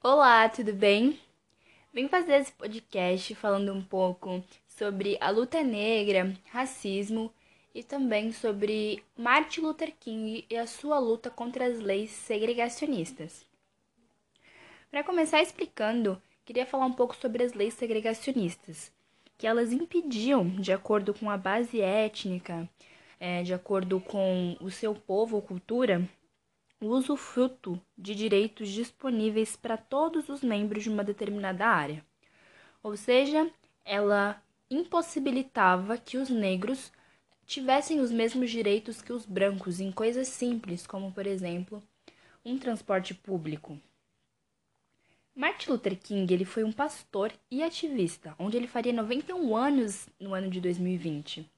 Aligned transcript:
Olá, 0.00 0.48
tudo 0.48 0.72
bem? 0.72 1.18
Vim 1.92 2.06
fazer 2.06 2.36
esse 2.36 2.52
podcast 2.52 3.34
falando 3.34 3.72
um 3.72 3.82
pouco 3.82 4.44
sobre 4.68 5.18
a 5.20 5.28
luta 5.28 5.60
negra, 5.64 6.32
racismo 6.52 7.32
e 7.74 7.82
também 7.82 8.30
sobre 8.30 9.02
Martin 9.16 9.62
Luther 9.62 9.92
King 9.98 10.46
e 10.48 10.56
a 10.56 10.68
sua 10.68 11.00
luta 11.00 11.30
contra 11.30 11.66
as 11.66 11.80
leis 11.80 12.12
segregacionistas. 12.12 13.44
Para 14.88 15.02
começar 15.02 15.42
explicando, 15.42 16.22
queria 16.44 16.64
falar 16.64 16.86
um 16.86 16.92
pouco 16.92 17.16
sobre 17.16 17.42
as 17.42 17.52
leis 17.52 17.74
segregacionistas, 17.74 18.92
que 19.36 19.48
elas 19.48 19.72
impediam, 19.72 20.48
de 20.48 20.72
acordo 20.72 21.12
com 21.12 21.28
a 21.28 21.36
base 21.36 21.80
étnica, 21.80 22.70
é, 23.18 23.42
de 23.42 23.52
acordo 23.52 23.98
com 23.98 24.56
o 24.60 24.70
seu 24.70 24.94
povo 24.94 25.34
ou 25.34 25.42
cultura, 25.42 26.08
o 26.80 26.86
usufruto 26.86 27.80
de 27.96 28.14
direitos 28.14 28.68
disponíveis 28.68 29.56
para 29.56 29.76
todos 29.76 30.28
os 30.28 30.42
membros 30.42 30.84
de 30.84 30.90
uma 30.90 31.02
determinada 31.02 31.66
área. 31.66 32.04
Ou 32.82 32.96
seja, 32.96 33.50
ela 33.84 34.40
impossibilitava 34.70 35.98
que 35.98 36.18
os 36.18 36.28
negros 36.28 36.92
tivessem 37.46 38.00
os 38.00 38.10
mesmos 38.10 38.50
direitos 38.50 39.00
que 39.00 39.12
os 39.12 39.24
brancos 39.24 39.80
em 39.80 39.90
coisas 39.90 40.28
simples, 40.28 40.86
como, 40.86 41.10
por 41.10 41.26
exemplo, 41.26 41.82
um 42.44 42.58
transporte 42.58 43.14
público. 43.14 43.78
Martin 45.34 45.70
Luther 45.70 45.96
King 45.96 46.32
ele 46.34 46.44
foi 46.44 46.64
um 46.64 46.72
pastor 46.72 47.32
e 47.50 47.62
ativista, 47.62 48.34
onde 48.38 48.56
ele 48.56 48.66
faria 48.66 48.92
91 48.92 49.56
anos 49.56 50.08
no 50.18 50.34
ano 50.34 50.50
de 50.50 50.60
2020. 50.60 51.48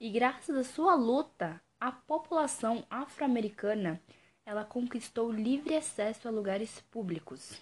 E 0.00 0.10
graças 0.10 0.56
à 0.56 0.62
sua 0.62 0.94
luta, 0.94 1.60
a 1.80 1.90
população 1.90 2.84
afro-americana 2.88 4.00
ela 4.48 4.64
conquistou 4.64 5.30
livre 5.30 5.76
acesso 5.76 6.26
a 6.26 6.30
lugares 6.30 6.80
públicos. 6.90 7.60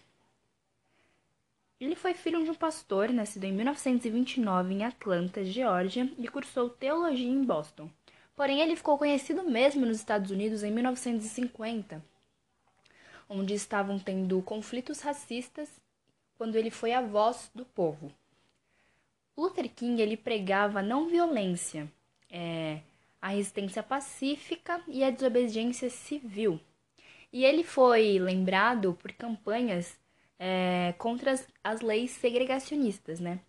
Ele 1.81 1.97
foi 1.97 2.15
filho 2.15 2.45
de 2.45 2.49
um 2.49 2.55
pastor, 2.55 3.09
nascido 3.09 3.43
em 3.43 3.53
1929 3.53 4.73
em 4.73 4.85
Atlanta, 4.85 5.45
Geórgia, 5.45 6.09
e 6.17 6.29
cursou 6.29 6.71
teologia 6.71 7.29
em 7.29 7.43
Boston. 7.43 7.91
Porém, 8.37 8.61
ele 8.61 8.77
ficou 8.77 8.97
conhecido 8.97 9.43
mesmo 9.43 9.85
nos 9.85 9.97
Estados 9.97 10.31
Unidos 10.31 10.63
em 10.63 10.71
1950, 10.71 12.01
onde 13.29 13.53
estavam 13.53 13.99
tendo 13.99 14.41
conflitos 14.43 15.01
racistas 15.01 15.69
quando 16.39 16.55
ele 16.55 16.71
foi 16.71 16.93
a 16.93 17.03
voz 17.03 17.51
do 17.53 17.65
povo. 17.65 18.13
Luther 19.37 19.69
King 19.75 20.01
ele 20.01 20.17
pregava 20.17 20.79
a 20.79 20.85
não 20.85 21.09
violência, 21.09 21.91
é, 22.31 22.79
a 23.21 23.31
resistência 23.31 23.83
pacífica 23.83 24.81
e 24.87 25.03
a 25.03 25.11
desobediência 25.11 25.91
civil. 25.91 26.61
E 27.33 27.45
ele 27.45 27.65
foi 27.65 28.19
lembrado 28.19 28.95
por 28.95 29.13
campanhas 29.13 29.99
é, 30.39 30.95
contra 30.99 31.33
as, 31.33 31.47
as, 31.63 31.81
leis 31.81 32.11
segregacionistas, 32.13 33.21
né? 33.21 33.41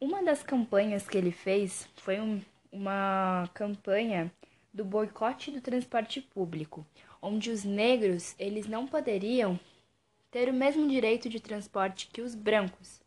Uma 0.00 0.22
das 0.22 0.42
campanhas 0.42 1.08
que 1.08 1.16
ele 1.16 1.30
fez 1.30 1.88
foi 1.96 2.20
um, 2.20 2.40
uma 2.70 3.48
campanha 3.54 4.32
do 4.72 4.84
boicote 4.84 5.50
do 5.50 5.60
transporte 5.60 6.20
público, 6.20 6.86
onde 7.20 7.50
os 7.50 7.64
negros 7.64 8.34
eles 8.38 8.66
não 8.66 8.86
poderiam 8.86 9.58
ter 10.30 10.48
o 10.48 10.54
mesmo 10.54 10.88
direito 10.88 11.28
de 11.28 11.40
transporte 11.40 12.08
que 12.12 12.22
os 12.22 12.34
brancos. 12.34 13.00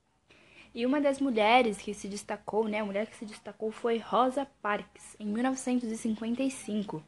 E 0.73 0.85
uma 0.85 1.01
das 1.01 1.19
mulheres 1.19 1.77
que 1.77 1.93
se 1.93 2.07
destacou, 2.07 2.67
né, 2.67 2.79
a 2.79 2.85
mulher 2.85 3.07
que 3.07 3.15
se 3.15 3.25
destacou 3.25 3.71
foi 3.71 3.97
Rosa 3.97 4.45
Parks, 4.61 5.15
em 5.19 5.25
1955 5.25 7.03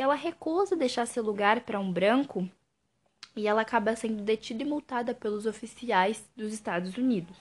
que 0.00 0.02
ela 0.02 0.14
recusa 0.14 0.74
deixar 0.74 1.04
seu 1.04 1.22
lugar 1.22 1.60
para 1.60 1.78
um 1.78 1.92
branco 1.92 2.48
e 3.36 3.46
ela 3.46 3.60
acaba 3.60 3.94
sendo 3.94 4.22
detida 4.22 4.62
e 4.62 4.66
multada 4.66 5.12
pelos 5.14 5.44
oficiais 5.44 6.26
dos 6.34 6.54
Estados 6.54 6.96
Unidos. 6.96 7.36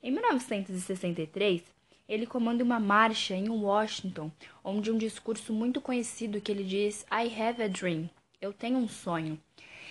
Em 0.00 0.12
1963, 0.12 1.64
ele 2.08 2.24
comanda 2.24 2.62
uma 2.62 2.78
marcha 2.78 3.34
em 3.34 3.48
Washington, 3.48 4.30
onde 4.62 4.92
um 4.92 4.96
discurso 4.96 5.52
muito 5.52 5.80
conhecido 5.80 6.40
que 6.40 6.52
ele 6.52 6.62
diz 6.62 7.04
I 7.10 7.26
have 7.42 7.60
a 7.60 7.66
dream, 7.66 8.08
eu 8.40 8.52
tenho 8.52 8.78
um 8.78 8.86
sonho. 8.86 9.36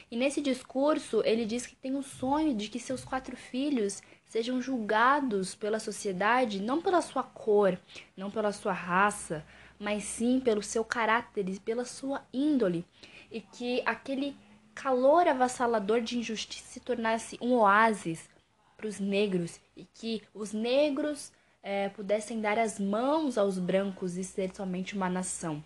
E 0.10 0.16
nesse 0.16 0.40
discurso, 0.40 1.22
ele 1.26 1.44
diz 1.46 1.68
que 1.68 1.76
tem 1.76 1.94
o 1.94 1.98
um 1.98 2.02
sonho 2.02 2.56
de 2.56 2.70
que 2.70 2.80
seus 2.80 3.04
quatro 3.04 3.36
filhos 3.36 4.02
sejam 4.30 4.62
julgados 4.62 5.56
pela 5.56 5.80
sociedade 5.80 6.62
não 6.62 6.82
pela 6.82 7.02
sua 7.02 7.24
cor, 7.24 7.78
não 8.16 8.30
pela 8.30 8.54
sua 8.54 8.72
raça, 8.72 9.44
mas 9.78 10.04
sim 10.04 10.40
pelo 10.40 10.62
seu 10.62 10.86
caráter 10.86 11.50
e 11.50 11.60
pela 11.60 11.84
sua 11.84 12.24
índole, 12.32 12.86
e 13.32 13.42
que 13.42 13.82
aquele 13.86 14.38
calor 14.76 15.28
avassalador 15.28 16.00
de 16.00 16.20
injustiça 16.20 16.68
se 16.68 16.80
tornasse 16.80 17.38
um 17.42 17.54
oásis 17.54 18.30
para 18.78 18.88
os 18.88 19.00
negros 19.00 19.60
e 19.76 19.84
que 19.84 20.22
os 20.34 20.54
negros 20.54 21.34
é, 21.62 21.90
pudessem 21.90 22.40
dar 22.40 22.58
as 22.58 22.80
mãos 22.80 23.38
aos 23.38 23.58
brancos 23.58 24.16
e 24.16 24.24
ser 24.24 24.56
somente 24.56 24.96
uma 24.96 25.10
nação. 25.10 25.62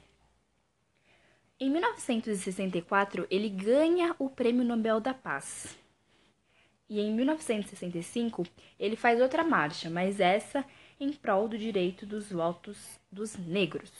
Em 1.60 1.70
1964, 1.70 3.28
ele 3.30 3.50
ganha 3.50 4.16
o 4.18 4.30
Prêmio 4.30 4.66
Nobel 4.66 5.00
da 5.00 5.14
Paz. 5.14 5.78
E 6.94 7.00
em 7.00 7.12
1965, 7.12 8.46
ele 8.80 8.96
faz 8.96 9.20
outra 9.20 9.44
marcha, 9.44 9.90
mas 9.90 10.20
essa 10.20 10.64
em 11.00 11.12
prol 11.12 11.48
do 11.48 11.58
direito 11.58 12.06
dos 12.06 12.32
votos 12.32 12.78
dos 13.12 13.36
negros. 13.36 13.92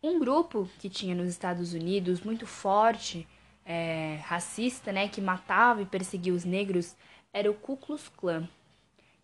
Um 0.00 0.20
grupo 0.20 0.70
que 0.78 0.88
tinha 0.88 1.12
nos 1.12 1.28
Estados 1.28 1.74
Unidos 1.74 2.20
muito 2.20 2.46
forte, 2.46 3.26
é, 3.64 4.20
racista, 4.22 4.92
né, 4.92 5.08
que 5.08 5.20
matava 5.20 5.82
e 5.82 5.86
perseguia 5.86 6.32
os 6.32 6.44
negros, 6.44 6.94
era 7.32 7.50
o 7.50 7.54
Ku 7.54 7.76
Klux 7.76 8.08
Klan, 8.10 8.48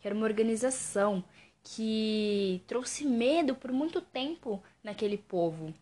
que 0.00 0.09
era 0.09 0.16
uma 0.16 0.27
organização 0.27 1.22
que 1.62 2.60
trouxe 2.66 3.04
medo 3.04 3.54
por 3.54 3.71
muito 3.71 4.00
tempo 4.00 4.60
naquele 4.82 5.16
povo. 5.16 5.72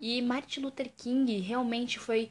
E 0.00 0.22
Martin 0.22 0.60
Luther 0.60 0.90
King 0.96 1.40
realmente 1.40 1.98
foi 1.98 2.30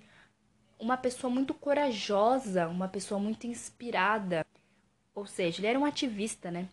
uma 0.84 0.98
pessoa 0.98 1.32
muito 1.32 1.54
corajosa, 1.54 2.68
uma 2.68 2.90
pessoa 2.90 3.20
muito 3.20 3.48
inspirada. 3.48 4.46
Ou 5.16 5.26
seja, 5.26 5.62
ele 5.62 5.68
era 5.68 5.80
um 5.80 5.86
ativista, 5.86 6.52
né? 6.52 6.68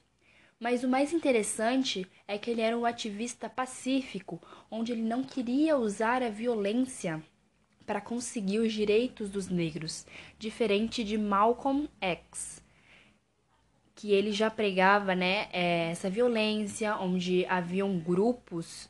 Mas 0.59 0.83
o 0.83 0.89
mais 0.89 1.13
interessante 1.13 2.07
é 2.27 2.37
que 2.37 2.51
ele 2.51 2.61
era 2.61 2.77
um 2.77 2.85
ativista 2.85 3.49
pacífico, 3.49 4.43
onde 4.71 4.93
ele 4.93 5.03
não 5.03 5.23
queria 5.23 5.77
usar 5.77 6.23
a 6.23 6.29
violência 6.29 7.23
para 7.87 8.01
conseguir 8.01 8.59
os 8.59 8.73
direitos 8.73 9.31
dos 9.31 9.49
negros, 9.49 10.05
diferente 10.39 11.03
de 11.05 11.17
Malcolm 11.17 11.89
X, 12.01 12.63
que 13.95 14.13
ele 14.13 14.33
já 14.33 14.51
pregava 14.51 15.15
né, 15.15 15.49
é, 15.53 15.91
essa 15.91 16.11
violência, 16.11 16.97
onde 16.97 17.47
haviam 17.47 17.99
grupos 17.99 18.89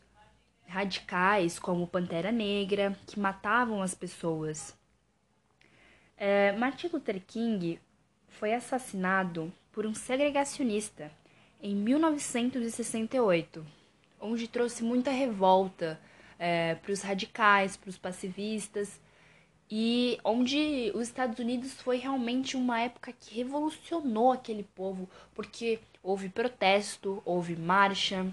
radicais 0.66 1.58
como 1.58 1.87
Pantera 1.87 2.32
Negra 2.32 2.97
que 3.06 3.19
matavam 3.19 3.82
as 3.82 3.94
pessoas. 3.94 4.79
É, 6.22 6.53
Martin 6.53 6.91
Luther 6.92 7.19
King 7.26 7.81
foi 8.28 8.53
assassinado 8.53 9.50
por 9.72 9.86
um 9.86 9.94
segregacionista 9.94 11.10
em 11.62 11.75
1968, 11.75 13.66
onde 14.20 14.47
trouxe 14.47 14.84
muita 14.84 15.10
revolta 15.10 15.98
é, 16.38 16.75
para 16.75 16.92
os 16.92 17.00
radicais, 17.00 17.75
para 17.75 17.88
os 17.88 17.97
pacivistas, 17.97 19.00
e 19.70 20.19
onde 20.22 20.92
os 20.94 21.04
Estados 21.08 21.38
Unidos 21.38 21.72
foi 21.81 21.97
realmente 21.97 22.54
uma 22.54 22.78
época 22.82 23.14
que 23.14 23.37
revolucionou 23.37 24.31
aquele 24.31 24.64
povo, 24.75 25.08
porque 25.34 25.78
houve 26.02 26.28
protesto, 26.28 27.22
houve 27.25 27.56
marcha, 27.56 28.31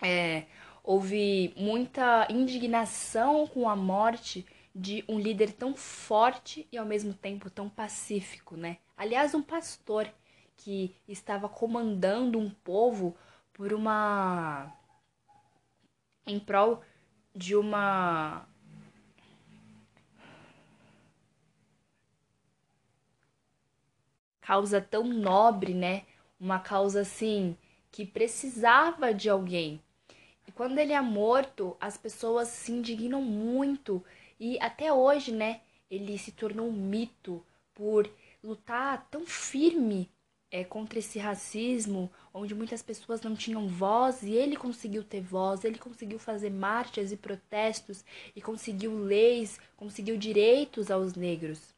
é, 0.00 0.44
houve 0.82 1.52
muita 1.58 2.26
indignação 2.30 3.46
com 3.46 3.68
a 3.68 3.76
morte 3.76 4.46
de 4.74 5.04
um 5.08 5.18
líder 5.18 5.52
tão 5.52 5.76
forte 5.76 6.66
e 6.72 6.78
ao 6.78 6.86
mesmo 6.86 7.12
tempo 7.12 7.50
tão 7.50 7.68
pacífico, 7.68 8.56
né? 8.56 8.78
Aliás, 8.96 9.34
um 9.34 9.42
pastor 9.42 10.08
que 10.56 10.94
estava 11.08 11.48
comandando 11.48 12.38
um 12.38 12.50
povo 12.50 13.16
por 13.52 13.72
uma. 13.72 14.72
em 16.26 16.38
prol 16.38 16.82
de 17.34 17.54
uma. 17.56 18.46
causa 24.40 24.80
tão 24.80 25.04
nobre, 25.04 25.72
né? 25.72 26.04
Uma 26.38 26.58
causa 26.58 27.00
assim 27.02 27.56
que 27.90 28.06
precisava 28.06 29.12
de 29.12 29.28
alguém. 29.28 29.80
E 30.48 30.52
quando 30.52 30.78
ele 30.78 30.92
é 30.92 31.00
morto, 31.00 31.76
as 31.80 31.96
pessoas 31.96 32.48
se 32.48 32.72
indignam 32.72 33.22
muito 33.22 34.02
e 34.44 34.58
até 34.60 34.92
hoje, 34.92 35.30
né, 35.30 35.60
ele 35.88 36.18
se 36.18 36.32
tornou 36.32 36.66
um 36.66 36.72
mito 36.72 37.46
por 37.72 38.10
lutar 38.42 39.06
tão 39.08 39.24
firme 39.24 40.10
é, 40.50 40.64
contra 40.64 40.98
esse 40.98 41.16
racismo, 41.16 42.10
onde 42.34 42.52
muitas 42.52 42.82
pessoas 42.82 43.22
não 43.22 43.36
tinham 43.36 43.68
voz 43.68 44.24
e 44.24 44.32
ele 44.32 44.56
conseguiu 44.56 45.04
ter 45.04 45.20
voz, 45.20 45.64
ele 45.64 45.78
conseguiu 45.78 46.18
fazer 46.18 46.50
marchas 46.50 47.12
e 47.12 47.16
protestos 47.16 48.04
e 48.34 48.42
conseguiu 48.42 48.98
leis, 48.98 49.60
conseguiu 49.76 50.16
direitos 50.16 50.90
aos 50.90 51.14
negros. 51.14 51.72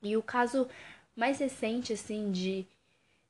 E 0.00 0.16
o 0.16 0.22
caso 0.22 0.68
mais 1.16 1.40
recente, 1.40 1.92
assim, 1.92 2.30
de, 2.30 2.64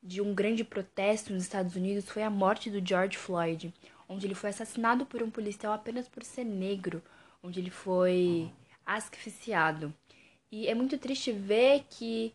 de 0.03 0.21
um 0.21 0.35
grande 0.35 0.63
protesto 0.63 1.33
nos 1.33 1.41
Estados 1.41 1.75
Unidos 1.75 2.07
foi 2.07 2.21
a 2.21 2.29
morte 2.29 2.69
do 2.69 2.87
George 2.87 3.17
Floyd, 3.17 3.73
onde 4.07 4.27
ele 4.27 4.35
foi 4.35 4.51
assassinado 4.51 5.03
por 5.03 5.23
um 5.23 5.31
policial 5.31 5.73
apenas 5.73 6.07
por 6.07 6.23
ser 6.23 6.43
negro, 6.43 7.01
onde 7.43 7.59
ele 7.59 7.71
foi 7.71 8.51
asfixiado. 8.85 9.93
E 10.51 10.67
é 10.67 10.75
muito 10.75 10.97
triste 10.97 11.31
ver 11.31 11.85
que 11.89 12.33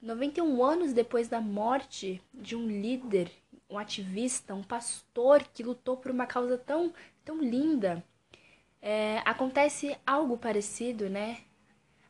91 0.00 0.64
anos 0.64 0.92
depois 0.92 1.28
da 1.28 1.40
morte 1.40 2.20
de 2.32 2.56
um 2.56 2.66
líder, 2.66 3.30
um 3.68 3.78
ativista, 3.78 4.54
um 4.54 4.62
pastor 4.62 5.42
que 5.54 5.62
lutou 5.62 5.96
por 5.96 6.10
uma 6.10 6.26
causa 6.26 6.58
tão, 6.58 6.92
tão 7.24 7.38
linda, 7.38 8.04
é, 8.80 9.22
acontece 9.24 9.96
algo 10.06 10.36
parecido, 10.36 11.08
né? 11.08 11.38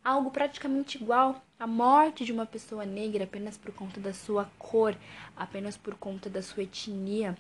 Algo 0.03 0.31
praticamente 0.31 0.97
igual 0.97 1.43
a 1.59 1.67
morte 1.67 2.25
de 2.25 2.33
uma 2.33 2.47
pessoa 2.47 2.85
negra 2.85 3.25
apenas 3.25 3.57
por 3.57 3.73
conta 3.73 4.01
da 4.01 4.13
sua 4.13 4.47
cor, 4.59 4.97
apenas 5.37 5.77
por 5.77 5.95
conta 5.95 6.31
da 6.31 6.43
sua 6.43 6.63
etnia. 6.63 7.37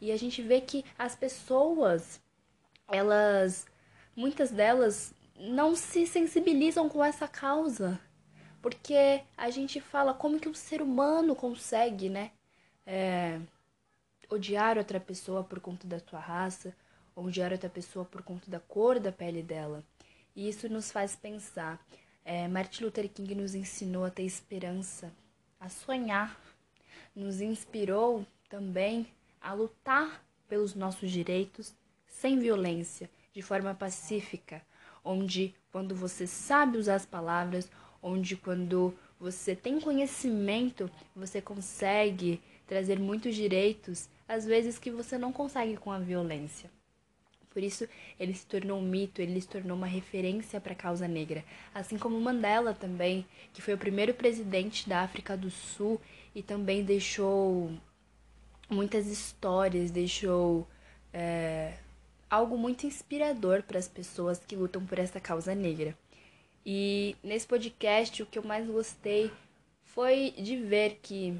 E 0.00 0.12
a 0.12 0.16
gente 0.16 0.42
vê 0.42 0.60
que 0.60 0.84
as 0.98 1.16
pessoas, 1.16 2.20
elas, 2.86 3.66
muitas 4.16 4.50
delas 4.50 5.14
não 5.38 5.76
se 5.76 6.06
sensibilizam 6.06 6.88
com 6.88 7.04
essa 7.04 7.28
causa. 7.28 8.00
Porque 8.62 9.22
a 9.36 9.50
gente 9.50 9.80
fala 9.80 10.14
como 10.14 10.40
que 10.40 10.48
um 10.48 10.54
ser 10.54 10.82
humano 10.82 11.36
consegue, 11.36 12.08
né? 12.08 12.32
É, 12.84 13.38
odiar 14.28 14.78
outra 14.78 14.98
pessoa 14.98 15.44
por 15.44 15.60
conta 15.60 15.86
da 15.86 16.00
sua 16.00 16.18
raça, 16.18 16.74
odiar 17.14 17.52
outra 17.52 17.68
pessoa 17.68 18.04
por 18.04 18.22
conta 18.22 18.50
da 18.50 18.58
cor 18.58 18.98
da 18.98 19.12
pele 19.12 19.42
dela. 19.42 19.84
E 20.34 20.48
isso 20.48 20.68
nos 20.68 20.90
faz 20.90 21.14
pensar. 21.14 21.84
É, 22.24 22.48
Martin 22.48 22.84
Luther 22.84 23.08
King 23.08 23.34
nos 23.36 23.54
ensinou 23.54 24.04
a 24.04 24.10
ter 24.10 24.24
esperança, 24.24 25.12
a 25.60 25.68
sonhar, 25.68 26.38
nos 27.14 27.40
inspirou 27.40 28.26
também 28.48 29.06
a 29.40 29.52
lutar 29.52 30.24
pelos 30.48 30.74
nossos 30.74 31.10
direitos 31.10 31.72
sem 32.06 32.38
violência, 32.38 33.08
de 33.36 33.42
forma 33.42 33.74
pacífica, 33.74 34.62
onde 35.04 35.54
quando 35.70 35.94
você 35.94 36.26
sabe 36.26 36.78
usar 36.78 36.94
as 36.94 37.04
palavras, 37.04 37.70
onde 38.02 38.34
quando 38.34 38.94
você 39.20 39.54
tem 39.54 39.78
conhecimento, 39.78 40.90
você 41.14 41.42
consegue 41.42 42.40
trazer 42.66 42.98
muitos 42.98 43.34
direitos, 43.34 44.08
às 44.26 44.46
vezes 44.46 44.78
que 44.78 44.90
você 44.90 45.18
não 45.18 45.34
consegue 45.34 45.76
com 45.76 45.92
a 45.92 45.98
violência. 45.98 46.70
Por 47.50 47.62
isso, 47.62 47.86
ele 48.18 48.32
se 48.32 48.46
tornou 48.46 48.78
um 48.78 48.82
mito, 48.82 49.20
ele 49.20 49.38
se 49.38 49.48
tornou 49.48 49.76
uma 49.76 49.86
referência 49.86 50.58
para 50.58 50.72
a 50.72 50.76
causa 50.76 51.06
negra. 51.06 51.44
Assim 51.74 51.98
como 51.98 52.18
Mandela 52.18 52.72
também, 52.72 53.26
que 53.52 53.60
foi 53.60 53.74
o 53.74 53.78
primeiro 53.78 54.14
presidente 54.14 54.88
da 54.88 55.02
África 55.02 55.36
do 55.36 55.50
Sul 55.50 56.00
e 56.34 56.42
também 56.42 56.82
deixou 56.82 57.70
muitas 58.70 59.06
histórias, 59.06 59.90
deixou 59.90 60.66
é, 61.12 61.74
algo 62.28 62.56
muito 62.58 62.86
inspirador 62.86 63.62
para 63.62 63.78
as 63.78 63.88
pessoas 63.88 64.38
que 64.38 64.56
lutam 64.56 64.84
por 64.84 64.98
essa 64.98 65.20
causa 65.20 65.54
negra. 65.54 65.96
E 66.64 67.16
nesse 67.22 67.46
podcast, 67.46 68.22
o 68.22 68.26
que 68.26 68.38
eu 68.38 68.42
mais 68.42 68.66
gostei 68.66 69.30
foi 69.84 70.32
de 70.32 70.56
ver 70.56 70.98
que 71.00 71.38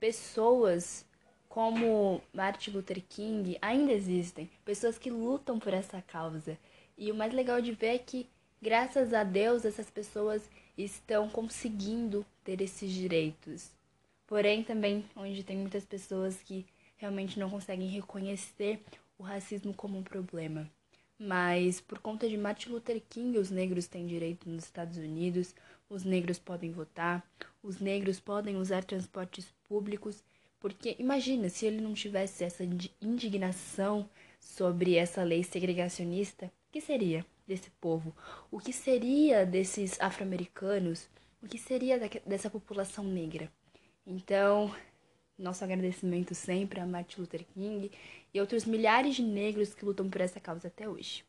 pessoas 0.00 1.04
como 1.48 2.20
Martin 2.34 2.70
Luther 2.72 3.02
King 3.08 3.56
ainda 3.62 3.92
existem, 3.92 4.50
pessoas 4.64 4.98
que 4.98 5.10
lutam 5.10 5.58
por 5.58 5.72
essa 5.72 6.02
causa. 6.02 6.58
E 6.98 7.10
o 7.10 7.14
mais 7.14 7.32
legal 7.32 7.60
de 7.60 7.72
ver 7.72 7.94
é 7.94 7.98
que, 7.98 8.28
graças 8.60 9.14
a 9.14 9.24
Deus, 9.24 9.64
essas 9.64 9.88
pessoas 9.90 10.42
estão 10.76 11.28
conseguindo 11.28 12.26
ter 12.44 12.60
esses 12.60 12.90
direitos. 12.90 13.70
Porém, 14.26 14.62
também 14.62 15.04
onde 15.14 15.42
tem 15.42 15.56
muitas 15.56 15.84
pessoas 15.84 16.36
que 16.42 16.66
realmente 16.96 17.38
não 17.38 17.48
conseguem 17.48 17.88
reconhecer 17.88 18.82
o 19.18 19.22
racismo 19.22 19.74
como 19.74 19.98
um 19.98 20.02
problema. 20.02 20.70
Mas 21.18 21.80
por 21.80 21.98
conta 21.98 22.28
de 22.28 22.36
Martin 22.36 22.70
Luther 22.70 23.02
King, 23.08 23.38
os 23.38 23.50
negros 23.50 23.86
têm 23.86 24.06
direito 24.06 24.48
nos 24.48 24.64
Estados 24.64 24.98
Unidos, 24.98 25.54
os 25.88 26.04
negros 26.04 26.38
podem 26.38 26.70
votar, 26.70 27.26
os 27.62 27.78
negros 27.78 28.20
podem 28.20 28.56
usar 28.56 28.84
transportes 28.84 29.46
públicos 29.68 30.22
porque 30.58 30.96
imagina 30.98 31.48
se 31.48 31.66
ele 31.66 31.80
não 31.80 31.94
tivesse 31.94 32.42
essa 32.42 32.64
indignação 33.00 34.08
sobre 34.40 34.96
essa 34.96 35.22
lei 35.22 35.44
segregacionista, 35.44 36.46
o 36.46 36.72
que 36.72 36.80
seria 36.80 37.24
desse 37.46 37.70
povo? 37.80 38.14
O 38.50 38.58
que 38.58 38.72
seria 38.72 39.46
desses 39.46 40.00
afro-americanos? 40.00 41.08
O 41.42 41.46
que 41.46 41.58
seria 41.58 42.00
dessa 42.26 42.50
população 42.50 43.04
negra? 43.04 43.48
Então, 44.06 44.74
nosso 45.38 45.64
agradecimento 45.64 46.34
sempre 46.34 46.80
a 46.80 46.86
Martin 46.86 47.20
Luther 47.20 47.44
King 47.44 47.90
e 48.32 48.40
outros 48.40 48.64
milhares 48.64 49.16
de 49.16 49.22
negros 49.22 49.74
que 49.74 49.84
lutam 49.84 50.08
por 50.08 50.20
essa 50.20 50.40
causa 50.40 50.68
até 50.68 50.88
hoje. 50.88 51.24